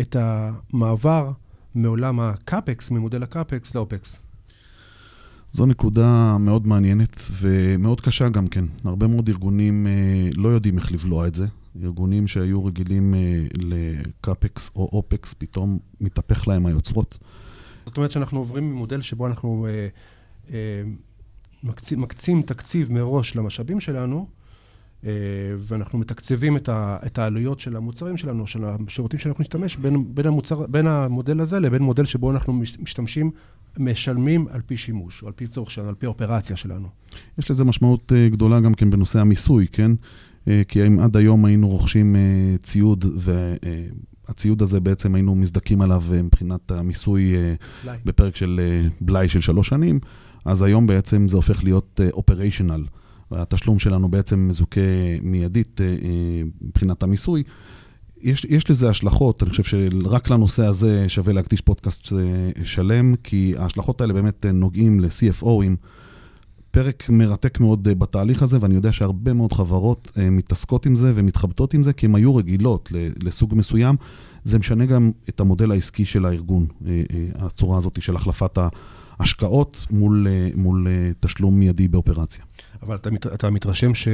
[0.00, 1.30] את המעבר
[1.74, 4.22] מעולם ה CAPEX, ממודל ה CAPEX ל OPEX?
[5.52, 8.64] זו נקודה מאוד מעניינת ומאוד קשה גם כן.
[8.84, 11.46] הרבה מאוד ארגונים אה, לא יודעים איך לבלוע את זה.
[11.82, 17.18] ארגונים שהיו רגילים אה, ל CAPEX או OPEX, פתאום מתהפך להם היוצרות.
[17.86, 19.88] זאת אומרת שאנחנו עוברים ממודל שבו אנחנו אה,
[20.52, 20.82] אה,
[21.62, 21.92] מקצ...
[21.92, 24.26] מקצים תקציב מראש למשאבים שלנו,
[25.04, 25.10] אה,
[25.58, 30.26] ואנחנו מתקצבים את, ה, את העלויות של המוצרים שלנו, של השירותים שאנחנו נשתמש, בין, בין,
[30.26, 33.30] המוצר, בין המודל הזה לבין מודל שבו אנחנו משתמשים,
[33.78, 36.88] משלמים על פי שימוש, או על פי צורך שלנו, על פי אופרציה שלנו.
[37.38, 39.90] יש לזה משמעות אה, גדולה גם כן בנושא המיסוי, כן?
[40.48, 43.04] אה, כי אם עד היום היינו רוכשים אה, ציוד,
[44.28, 47.34] והציוד הזה בעצם היינו מזדכים עליו אה, מבחינת המיסוי
[47.84, 47.96] בלי.
[48.04, 48.60] בפרק של
[49.00, 50.00] בלאי של שלוש שנים,
[50.44, 52.84] אז היום בעצם זה הופך להיות אופריישנל.
[53.30, 54.80] התשלום שלנו בעצם מזוכה
[55.22, 55.80] מיידית
[56.62, 57.42] מבחינת המיסוי.
[58.20, 62.12] יש, יש לזה השלכות, אני חושב שרק לנושא הזה שווה להקדיש פודקאסט
[62.64, 65.76] שלם, כי ההשלכות האלה באמת נוגעים ל-CFOים.
[66.70, 71.12] פרק מרתק מאוד אה, בתהליך הזה, ואני יודע שהרבה מאוד חברות אה, מתעסקות עם זה
[71.14, 73.96] ומתחבטות עם זה, כי הן היו רגילות לסוג מסוים.
[74.44, 77.02] זה משנה גם את המודל העסקי של הארגון, אה,
[77.34, 78.58] הצורה הזאת של החלפת
[79.18, 80.86] ההשקעות מול, מול
[81.20, 82.44] תשלום מיידי באופרציה.
[82.82, 84.08] אבל אתה, מת, אתה מתרשם ש...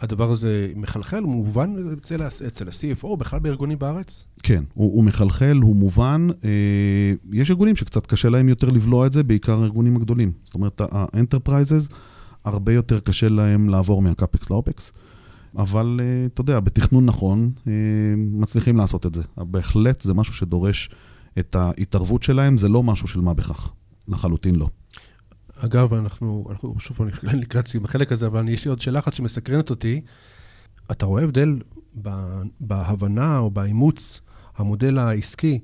[0.00, 4.26] הדבר הזה מחלחל, הוא מובן אצל, אצל ה-CFO, בכלל בארגונים בארץ?
[4.42, 6.28] כן, הוא, הוא מחלחל, הוא מובן.
[6.44, 6.50] אה,
[7.32, 10.32] יש ארגונים שקצת קשה להם יותר לבלוע את זה, בעיקר הארגונים הגדולים.
[10.44, 11.92] זאת אומרת, ה-Enterprises,
[12.44, 14.92] הרבה יותר קשה להם לעבור מה-CAPEX ל-OPEX.
[15.58, 17.72] אבל אה, אתה יודע, בתכנון נכון, אה,
[18.16, 19.22] מצליחים לעשות את זה.
[19.36, 20.90] בהחלט זה משהו שדורש
[21.38, 23.72] את ההתערבות שלהם, זה לא משהו של מה בכך,
[24.08, 24.68] לחלוטין לא.
[25.58, 27.08] אגב, אנחנו, אנחנו שוב פעם
[27.40, 30.00] לקראת סיום החלק הזה, אבל יש לי עוד שאלה אחת שמסקרנת אותי.
[30.90, 31.58] אתה רואה הבדל
[32.60, 34.20] בהבנה או באימוץ
[34.56, 35.58] המודל העסקי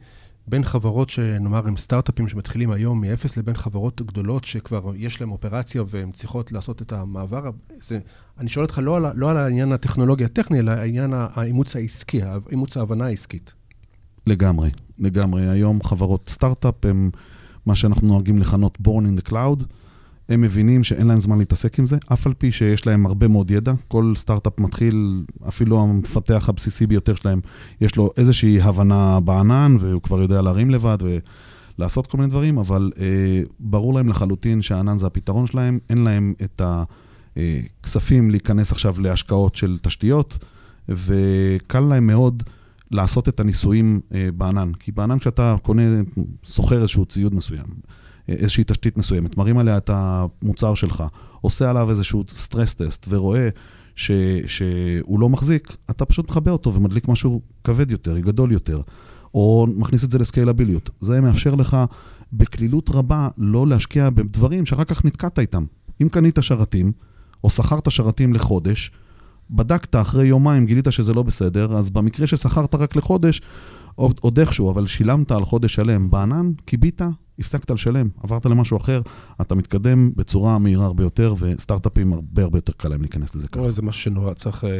[0.46, 5.82] בין חברות שנאמר הם סטארט-אפים שמתחילים היום מ-0 לבין חברות גדולות שכבר יש להן אופרציה
[5.86, 7.50] והן צריכות לעשות את המעבר?
[7.84, 7.98] זה,
[8.38, 12.76] אני שואל אותך לא על, לא על העניין הטכנולוגי הטכני, אלא העניין האימוץ העסקי, אימוץ
[12.76, 13.52] ההבנה העסקית.
[14.26, 15.48] לגמרי, לגמרי.
[15.48, 17.10] היום חברות סטארט-אפ הן
[17.66, 19.64] מה שאנחנו נוהגים לכנות born in the cloud.
[20.28, 23.50] הם מבינים שאין להם זמן להתעסק עם זה, אף על פי שיש להם הרבה מאוד
[23.50, 23.72] ידע.
[23.88, 27.40] כל סטארט-אפ מתחיל, אפילו המפתח הבסיסי ביותר שלהם,
[27.80, 30.98] יש לו איזושהי הבנה בענן, והוא כבר יודע להרים לבד
[31.78, 36.34] ולעשות כל מיני דברים, אבל אה, ברור להם לחלוטין שהענן זה הפתרון שלהם, אין להם
[36.42, 36.62] את
[37.36, 40.38] הכספים להיכנס עכשיו להשקעות של תשתיות,
[40.88, 42.42] וקל להם מאוד
[42.92, 44.72] לעשות את הניסויים אה, בענן.
[44.78, 45.82] כי בענן כשאתה קונה,
[46.42, 47.66] שוכר איזשהו ציוד מסוים,
[48.28, 51.04] איזושהי תשתית מסוימת, מרים עליה את המוצר שלך,
[51.40, 53.48] עושה עליו איזשהו סטרס טסט ורואה
[53.94, 54.10] ש,
[54.46, 58.80] שהוא לא מחזיק, אתה פשוט מכבה אותו ומדליק משהו כבד יותר, גדול יותר,
[59.34, 60.90] או מכניס את זה לסקיילביליות.
[61.00, 61.76] זה מאפשר לך
[62.32, 65.64] בקלילות רבה לא להשקיע בדברים שאחר כך נתקעת איתם.
[66.02, 66.92] אם קנית שרתים,
[67.44, 68.90] או שכרת שרתים לחודש,
[69.52, 73.40] בדקת אחרי יומיים, גילית שזה לא בסדר, אז במקרה ששכרת רק לחודש,
[73.94, 77.02] עוד איכשהו, אבל שילמת על חודש שלם בענן, כיבית,
[77.38, 79.00] הפסקת לשלם, עברת למשהו אחר,
[79.40, 83.62] אתה מתקדם בצורה מהירה הרבה יותר, וסטארט-אפים הרבה הרבה יותר קל להם להיכנס לזה ככה.
[83.62, 84.70] איזה משהו שנורא צריך אה,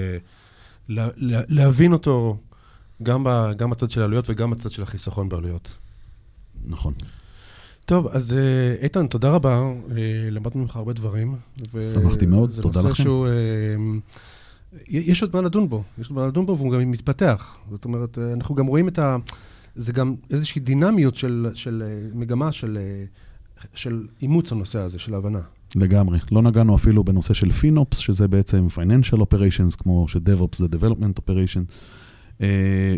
[0.89, 2.37] לה, לה, להבין אותו
[3.03, 5.69] גם, ב, גם בצד של העלויות וגם בצד של החיסכון בעלויות.
[6.65, 6.95] נכון.
[7.85, 9.73] טוב, אז אה, איתן, תודה רבה.
[9.97, 11.37] אה, למדנו ממך הרבה דברים.
[11.93, 13.03] שמחתי מאוד, תודה זה נושא לכם.
[13.03, 13.27] שהוא...
[14.89, 17.59] יש עוד מה לדון בו, יש עוד מה לדון בו והוא גם מתפתח.
[17.71, 19.17] זאת אומרת, אה, אנחנו גם רואים את ה...
[19.75, 23.05] זה גם איזושהי דינמיות של, של אה, מגמה של, אה,
[23.75, 25.41] של אימוץ הנושא הזה, של ההבנה.
[25.77, 26.19] לגמרי.
[26.33, 32.43] לא נגענו אפילו בנושא של פינופס, שזה בעצם Financial Operations, כמו ש-DevOps זה Development Operation,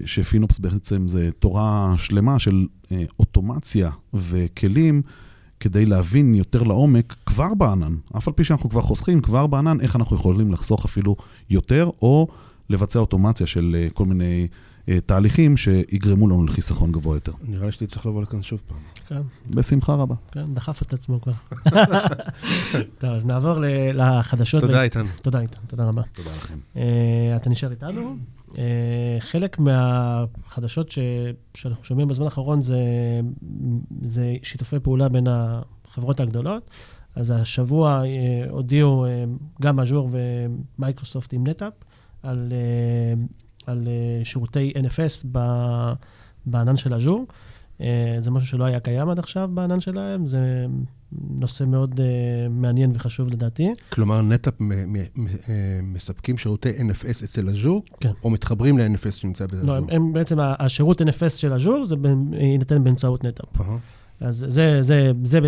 [0.06, 2.66] שפינופס בעצם זה תורה שלמה של
[3.18, 5.02] אוטומציה וכלים
[5.64, 9.96] כדי להבין יותר לעומק כבר בענן, אף על פי שאנחנו כבר חוסכים כבר בענן, איך
[9.96, 11.16] אנחנו יכולים לחסוך אפילו
[11.50, 12.28] יותר, או
[12.70, 14.48] לבצע אוטומציה של אה, כל מיני
[15.06, 17.32] תהליכים שיגרמו לנו לחיסכון גבוה יותר.
[17.48, 18.78] נראה לי שאתה צריך לבוא לכאן שוב פעם.
[19.08, 19.22] כן,
[19.54, 20.14] בשמחה רבה.
[20.32, 21.32] כן, דחף את עצמו כבר.
[22.98, 23.54] טוב, אז נעבור
[23.94, 24.60] לחדשות.
[24.60, 25.06] תודה, איתן.
[25.22, 26.02] תודה, איתן, תודה רבה.
[26.12, 26.58] תודה לכם.
[26.76, 28.16] אה, אתה נשאר איתנו.
[28.58, 30.98] אה, חלק מהחדשות ש,
[31.54, 32.76] שאנחנו שומעים בזמן האחרון זה,
[34.02, 36.70] זה שיתופי פעולה בין החברות הגדולות.
[37.14, 39.24] אז השבוע אה, הודיעו אה,
[39.62, 41.72] גם אג'ור ומייקרוסופט עם NetApp
[42.22, 43.24] על, אה,
[43.66, 45.26] על אה, שירותי NFS
[46.46, 47.26] בענן של אג'ור.
[47.80, 50.66] אה, זה משהו שלא היה קיים עד עכשיו בענן שלהם, זה
[51.30, 53.68] נושא מאוד אה, מעניין וחשוב לדעתי.
[53.92, 54.54] כלומר, נטאפ
[55.82, 58.12] מספקים שירותי NFS אצל אג'ור, כן.
[58.24, 59.66] או מתחברים ל-NFS שנמצא באז'ור?
[59.66, 61.96] לא, הם, הם בעצם, השירות NFS של אג'ור זה
[62.32, 63.60] יינתן באמצעות נטאפ.
[63.60, 63.78] אהה.
[64.20, 65.40] אז זה, זה, זה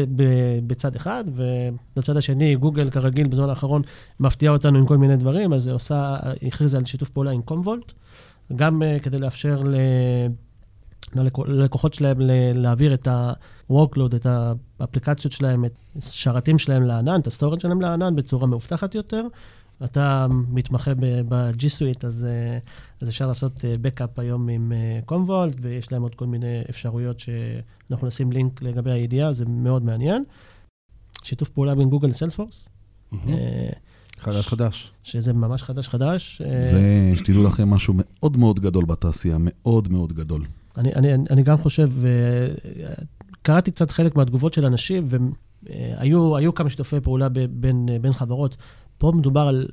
[0.66, 3.82] בצד אחד, ובצד השני, גוגל כרגיל בזמן האחרון
[4.20, 7.92] מפתיעה אותנו עם כל מיני דברים, אז היא עושה, הכריזה על שיתוף פעולה עם קומוולט,
[8.56, 9.74] גם uh, כדי לאפשר ל...
[11.14, 12.16] ללקו- ללקוחות שלהם
[12.54, 14.26] להעביר את ה-workload, את
[14.80, 19.22] האפליקציות שלהם, את השרתים שלהם לענן, את ה storage שלהם לענן בצורה מאובטחת יותר.
[19.84, 20.94] אתה מתמחה
[21.28, 22.58] ב-G Suite, אז, אה,
[23.00, 24.72] אז אפשר לעשות אה, Backup היום עם
[25.04, 30.24] Commvault, ויש להם עוד כל מיני אפשרויות שאנחנו נשים לינק לגבי הידיעה, זה מאוד מעניין.
[31.22, 32.68] שיתוף פעולה בין גוגל ל Salesforce,
[33.12, 33.34] מהמם.
[34.20, 34.92] חדש חדש.
[35.02, 36.42] שזה ממש חדש חדש.
[36.44, 40.42] אה, זה, שתדעו לכם, משהו מאוד מאוד גדול בתעשייה, מאוד מאוד גדול.
[40.76, 42.94] אני, אני, אני גם חושב, אה,
[43.42, 45.08] קראתי קצת חלק מהתגובות של אנשים,
[45.62, 48.56] והיו היו כמה שיתופי פעולה בין, בין חברות.
[48.98, 49.68] פה מדובר על,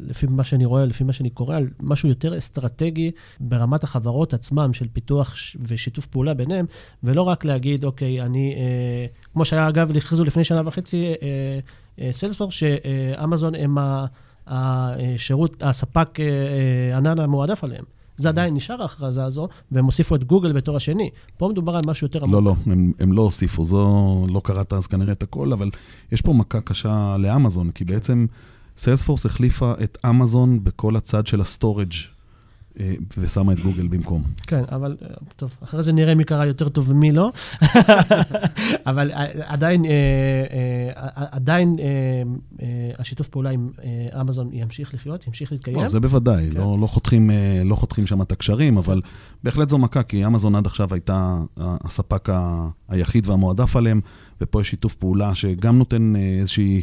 [0.00, 3.10] לפי מה שאני רואה, לפי מה שאני קורא, על משהו יותר אסטרטגי
[3.40, 6.66] ברמת החברות עצמם, של פיתוח ושיתוף פעולה ביניהם,
[7.02, 11.12] ולא רק להגיד, אוקיי, אני, אה, כמו שהיה, אגב, הכריזו לפני שנה וחצי,
[12.12, 13.78] סיילספורס, שאמזון הם
[14.46, 17.84] השירות, הספק אה, אה, ענן המועדף עליהם.
[18.16, 21.10] זה עדיין נשאר ההכרזה הזו, והם הוסיפו את גוגל בתור השני.
[21.36, 22.34] פה מדובר על משהו יותר עמוק.
[22.34, 25.70] לא, לא, הם, הם לא הוסיפו, זו, לא קראת אז כנראה את הכל, אבל
[26.12, 28.26] יש פה מכה קשה לאמזון, כי בעצם
[28.82, 31.92] Salesforce החליפה את אמזון בכל הצד של ה storage
[32.80, 34.22] אה, ושמה את גוגל במקום.
[34.46, 37.32] כן, אבל אה, טוב, אחרי זה נראה מי קרא יותר טוב ומי לא.
[38.90, 39.84] אבל אה, עדיין,
[41.14, 41.76] עדיין
[42.98, 43.70] השיתוף פעולה עם
[44.20, 45.76] אמזון ימשיך לחיות, ימשיך להתקיים.
[45.76, 46.60] לא, זה בוודאי, כן.
[46.60, 47.30] לא, לא, חותכים,
[47.64, 49.00] לא חותכים שם את הקשרים, אבל
[49.44, 52.28] בהחלט זו מכה, כי אמזון עד עכשיו הייתה הספק
[52.88, 54.00] היחיד והמועדף עליהם,
[54.40, 56.82] ופה יש שיתוף פעולה שגם נותן איזושהי,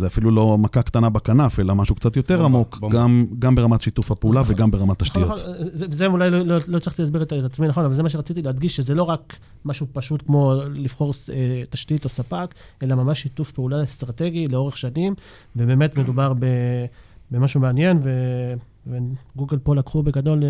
[0.00, 2.78] זה אפילו לא מכה קטנה בכנף, אלא משהו קצת יותר עמוק.
[2.90, 4.54] גם, גם ברמת שיתוף הפעולה נכון.
[4.54, 5.30] וגם ברמת נכון, תשתיות.
[5.30, 5.38] נכון,
[5.72, 8.08] זה, זה אולי לא, לא, לא הצלחתי להסביר את, את עצמי נכון, אבל זה מה
[8.08, 13.22] שרציתי להדגיש, שזה לא רק משהו פשוט כמו לבחור אה, תשתית או ספק, אלא ממש
[13.22, 15.14] שיתוף פעולה אסטרטגי לאורך שנים,
[15.56, 16.46] ובאמת מדובר ב,
[17.30, 18.10] במשהו מעניין, ו,
[18.86, 20.48] וגוגל פה לקחו בגדול אה,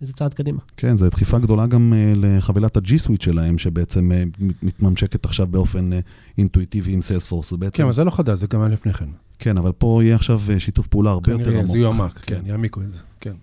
[0.00, 0.58] איזה צעד קדימה.
[0.76, 5.46] כן, זו דחיפה גדולה גם אה, לחבילת ה-G Suite שלהם, שבעצם אה, מת- מתממשקת עכשיו
[5.46, 6.00] באופן אה,
[6.38, 7.52] אינטואיטיבי עם סיילספורס.
[7.52, 7.76] בעצם...
[7.76, 9.08] כן, אבל זה לא חדש, זה גם היה לפני כן.
[9.38, 11.70] כן, אבל פה יהיה עכשיו שיתוף פעולה הרבה יותר כנראה עמוק.
[11.72, 13.34] זה יועמק, כן, יעמיקו את זה, כן.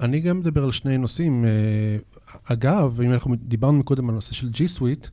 [0.00, 1.44] אני גם מדבר על שני נושאים.
[2.44, 5.08] אגב, אם אנחנו דיברנו מקודם על הנושא של G Suite,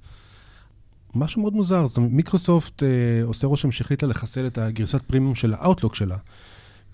[1.16, 2.90] משהו מאוד מוזר, זאת אומרת, מיקרוסופט אה,
[3.24, 6.18] עושה רושם שהחליטה לחסל את הגרסת פרימיום של האוטלוק שלה.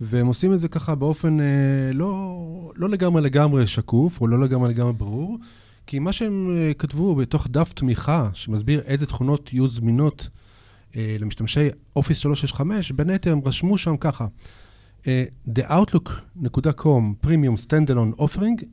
[0.02, 1.46] והם עושים את זה ככה באופן אה,
[1.94, 5.38] לא, לא לגמרי לגמרי שקוף, או לא לגמרי לגמרי ברור,
[5.88, 10.30] כי מה שהם אה, כתבו בתוך דף תמיכה, שמסביר איזה תכונות יהיו זמינות
[10.96, 14.28] אה, למשתמשי Office 365, בין היתר הם רשמו שם ככה,
[15.08, 18.64] אה, The Outlook.com Premium Standalone Offering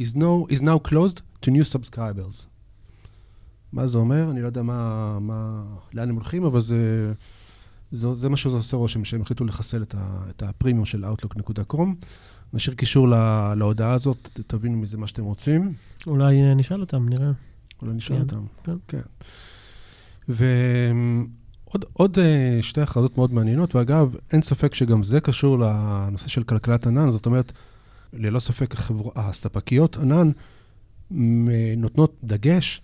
[0.00, 2.46] is now, is now closed to new subscribers.
[3.72, 4.30] מה זה אומר?
[4.30, 7.12] אני לא יודע מה, מה, לאן הם הולכים, אבל זה,
[7.90, 11.94] זה, זה מה שזה עושה רושם, שהם החליטו לחסל את, ה, את הפרימיום של Outlook.com.
[12.52, 15.72] נשאיר קישור לה, להודעה הזאת, תבינו מזה מה שאתם רוצים.
[16.06, 17.30] אולי אה, נשאל אותם, נראה.
[17.82, 18.44] אולי נשאל כן, אותם.
[18.64, 18.76] כן.
[18.88, 19.00] כן.
[20.28, 26.42] ועוד עוד אה, שתי הכרזות מאוד מעניינות, ואגב, אין ספק שגם זה קשור לנושא של
[26.42, 27.52] כלכלת ענן, זאת אומרת,
[28.12, 29.10] ללא ספק החבר...
[29.16, 30.30] הספקיות ענן
[31.76, 32.82] נותנות דגש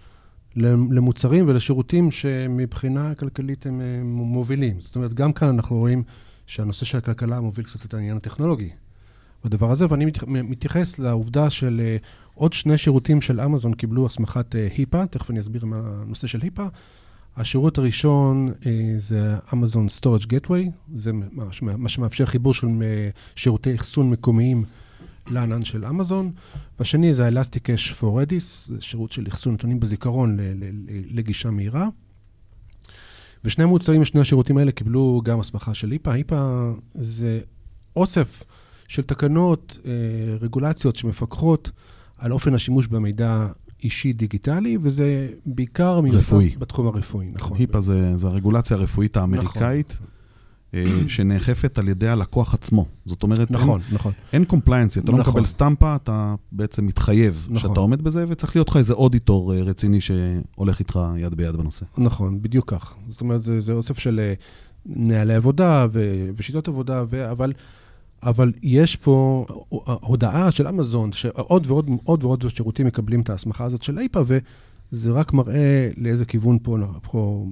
[0.56, 4.80] למוצרים ולשירותים שמבחינה כלכלית הם מובילים.
[4.80, 6.02] זאת אומרת, גם כאן אנחנו רואים
[6.46, 8.70] שהנושא של הכלכלה מוביל קצת את העניין הטכנולוגי
[9.44, 11.96] בדבר הזה, ואני מת- מתייחס לעובדה של אה,
[12.34, 16.40] עוד שני שירותים של אמזון קיבלו הסמכת אה, היפה, תכף אני אסביר מה הנושא של
[16.42, 16.66] היפה.
[17.36, 22.66] השירות הראשון אה, זה אמזון Storage Gateway, זה מה, שמאפשר חיבור של
[23.36, 24.64] שירותי אחסון מקומיים
[25.30, 26.32] לענן של אמזון.
[26.78, 31.18] והשני זה Elastic Cache for Redis, זה שירות של אחסון נתונים בזיכרון ל- ל- ל-
[31.18, 31.88] לגישה מהירה.
[33.44, 36.12] ושני המוצרים, שני השירותים האלה קיבלו גם הסמכה של היפה.
[36.12, 37.40] היפה זה
[37.96, 38.42] אוסף
[38.88, 39.92] של תקנות, אה,
[40.40, 41.70] רגולציות שמפקחות
[42.18, 43.46] על אופן השימוש במידע
[43.84, 46.54] אישי דיגיטלי, וזה בעיקר רפואי.
[46.58, 47.56] בתחום הרפואי, נכון.
[47.56, 50.06] היפה זה, זה הרגולציה הרפואית האמריקאית, אה,
[51.08, 52.86] שנאכפת על ידי הלקוח עצמו.
[53.04, 54.12] זאת אומרת, נכון, נכון.
[54.32, 55.32] אין קומפליינצי, אתה לא נכון.
[55.32, 57.70] מקבל סטמפה, אתה בעצם מתחייב נכון.
[57.70, 61.84] שאתה עומד בזה, וצריך להיות לך איזה אודיטור אה, רציני שהולך איתך יד ביד בנושא.
[61.98, 62.94] נכון, בדיוק כך.
[63.08, 64.34] זאת אומרת, זה, זה אוסף של אה,
[64.86, 67.52] נהלי עבודה ו, ושיטות עבודה, ו, אבל,
[68.22, 69.46] אבל יש פה
[70.00, 74.22] הודעה של אמזון, שעוד ועוד עוד ועוד שירותים מקבלים את ההסמכה הזאת של איפה,
[74.92, 77.46] וזה רק מראה לאיזה כיוון פה, פה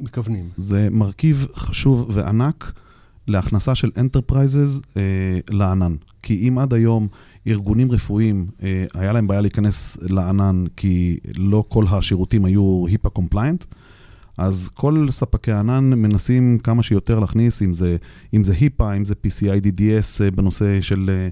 [0.00, 0.48] מכוונים.
[0.56, 2.72] זה מרכיב חשוב וענק
[3.28, 5.02] להכנסה של enterprises אה,
[5.50, 5.94] לענן.
[6.22, 7.08] כי אם עד היום
[7.46, 13.64] ארגונים רפואיים, אה, היה להם בעיה להיכנס לענן כי לא כל השירותים היו HIPAA compliant,
[14.38, 17.96] אז כל ספקי הענן מנסים כמה שיותר להכניס, אם זה,
[18.34, 21.28] אם זה HIPAA, אם זה PCI DSS אה, בנושא של, אה,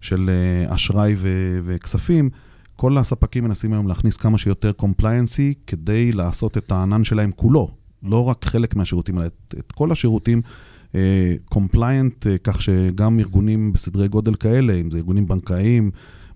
[0.00, 2.30] של אה, אשראי ו- וכספים.
[2.76, 7.70] כל הספקים מנסים היום להכניס כמה שיותר compliancy כדי לעשות את הענן שלהם כולו,
[8.02, 10.42] לא רק חלק מהשירותים, אלא את, את כל השירותים
[11.44, 15.90] compliant, uh, uh, כך שגם ארגונים בסדרי גודל כאלה, אם זה ארגונים בנקאיים,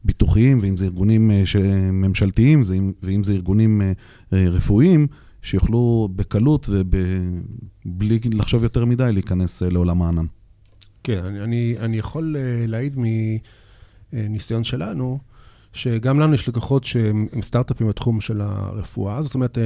[0.05, 1.61] ביטוחיים, ואם זה ארגונים uh,
[1.92, 5.07] ממשלתיים, ואם, ואם זה ארגונים uh, uh, רפואיים,
[5.42, 10.27] שיוכלו בקלות ובלי לחשוב יותר מדי להיכנס uh, לעולם הענן.
[11.03, 12.96] כן, אני, אני, אני יכול uh, להעיד
[14.12, 15.18] מניסיון שלנו,
[15.79, 19.59] שגם לנו יש לקוחות שהם סטארט-אפים בתחום של הרפואה, זאת אומרת,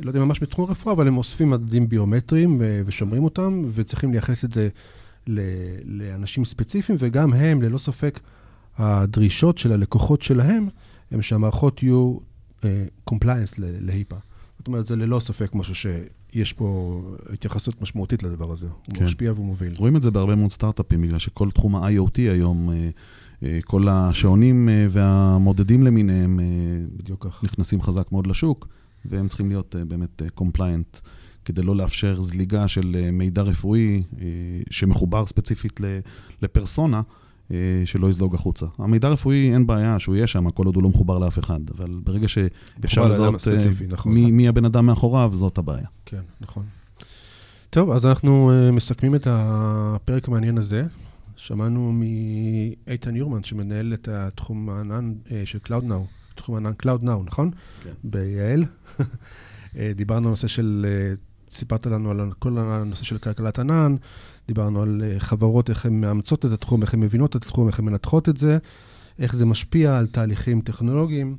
[0.00, 4.44] לא יודע ממש בתחום הרפואה, אבל הם אוספים מדדים ביומטריים ו- ושומרים אותם, וצריכים לייחס
[4.44, 4.68] את זה
[5.84, 8.20] לאנשים ספציפיים, וגם הם, ללא ספק,
[8.78, 10.68] הדרישות של הלקוחות שלהם,
[11.10, 12.18] הם שהמערכות יהיו
[13.04, 14.16] compliance uh, ל HIPAA.
[14.58, 17.00] זאת אומרת, זה ללא ספק משהו שיש פה
[17.32, 18.66] התייחסות משמעותית לדבר הזה.
[18.66, 18.96] כן.
[18.96, 19.72] הוא משפיע והוא מוביל.
[19.76, 22.70] רואים את זה בהרבה מאוד סטארט-אפים, בגלל שכל תחום ה-IoT היום,
[23.64, 26.40] כל השעונים והמודדים למיניהם,
[26.96, 27.44] בדיוק כך.
[27.44, 28.68] נכנסים חזק מאוד לשוק.
[29.04, 30.98] והם צריכים להיות באמת compliant,
[31.44, 34.02] כדי לא לאפשר זליגה של מידע רפואי
[34.70, 35.80] שמחובר ספציפית
[36.42, 37.02] לפרסונה,
[37.84, 38.66] שלא יזלוג החוצה.
[38.78, 41.90] המידע הרפואי, אין בעיה שהוא יהיה שם, כל עוד הוא לא מחובר לאף אחד, אבל
[42.04, 43.48] ברגע שאפשר לזהות
[43.88, 44.14] נכון.
[44.14, 45.86] מי, מי הבן אדם מאחוריו, זאת הבעיה.
[46.06, 46.64] כן, נכון.
[47.70, 50.86] טוב, אז אנחנו מסכמים את הפרק המעניין הזה.
[51.36, 56.34] שמענו מאיתן יורמן, שמנהל את התחום הענן של CloudNow.
[56.34, 57.50] תחום ענן Cloud Now, נכון?
[57.82, 57.92] כן.
[58.04, 58.64] ביעל.
[59.96, 60.86] דיברנו על נושא של,
[61.54, 63.96] סיפרת לנו על כל הנושא של כלכלת ענן,
[64.48, 67.84] דיברנו על חברות, איך הן מאמצות את התחום, איך הן מבינות את התחום, איך הן
[67.84, 68.58] מנתחות את זה,
[69.18, 71.36] איך זה משפיע על תהליכים טכנולוגיים,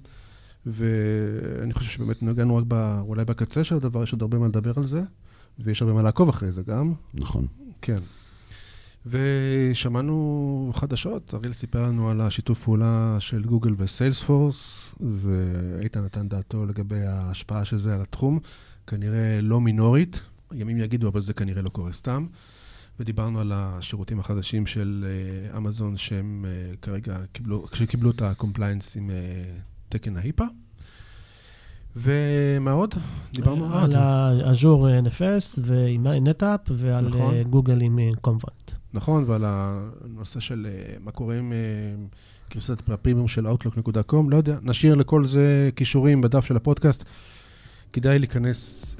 [0.65, 4.73] ואני חושב שבאמת נגענו רק ב, אולי בקצה של הדבר, יש עוד הרבה מה לדבר
[4.77, 5.01] על זה,
[5.59, 6.93] ויש הרבה מה לעקוב אחרי זה גם.
[7.13, 7.47] נכון.
[7.81, 7.99] כן.
[9.05, 17.01] ושמענו חדשות, אריאל סיפר לנו על השיתוף פעולה של גוגל וסיילספורס, ואיתן נתן דעתו לגבי
[17.01, 18.39] ההשפעה של זה על התחום,
[18.87, 20.21] כנראה לא מינורית,
[20.53, 22.25] ימים יגידו, אבל זה כנראה לא קורה סתם.
[22.99, 25.05] ודיברנו על השירותים החדשים של
[25.57, 26.45] אמזון, שהם
[26.81, 29.09] כרגע קיבלו, שקיבלו את ה-compliance עם
[29.89, 30.45] תקן ההיפה.
[31.95, 32.93] ומה עוד?
[33.33, 37.43] דיברנו על האז'ור NFS ועם נטאפ ועל נכון.
[37.43, 38.74] גוגל עם קומפונט.
[38.95, 40.67] נכון, ועל הנושא של
[41.03, 41.53] מה קורה עם
[42.49, 47.05] קריסת הפרימיום של Outlook.com, לא יודע, נשאיר לכל זה קישורים בדף של הפודקאסט.
[47.93, 48.95] כדאי להיכנס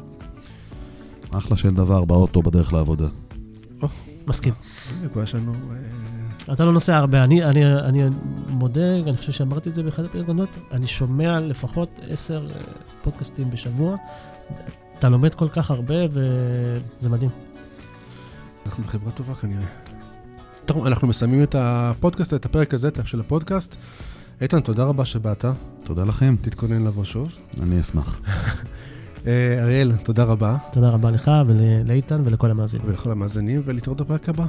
[1.30, 3.06] אחלה של דבר באוטו בדרך לעבודה.
[4.26, 4.54] מסכים.
[5.12, 5.52] כבר יש לנו...
[5.52, 8.02] Uh, אתה לא נוסע הרבה, אני, אני, אני
[8.48, 12.60] מודה, אני חושב שאמרתי את זה באחד הפרקונות, אני שומע לפחות עשר אה,
[13.04, 13.96] פודקאסטים בשבוע.
[14.98, 17.30] אתה לומד כל כך הרבה וזה מדהים.
[18.66, 19.66] אנחנו בחברה טובה כנראה.
[20.66, 23.76] טוב, אנחנו מסיימים את הפודקאסט, את הפרק הזה של הפודקאסט.
[24.40, 25.44] איתן, תודה רבה שבאת,
[25.84, 27.28] תודה לכם, תתכונן לבוא שוב.
[27.62, 28.20] אני אשמח.
[29.26, 32.88] אה, אריאל, תודה רבה, תודה רבה לך ולאיתן ולכל המאזינים.
[32.88, 34.46] ולכל המאזינים, ולהתראות בפרק הבא.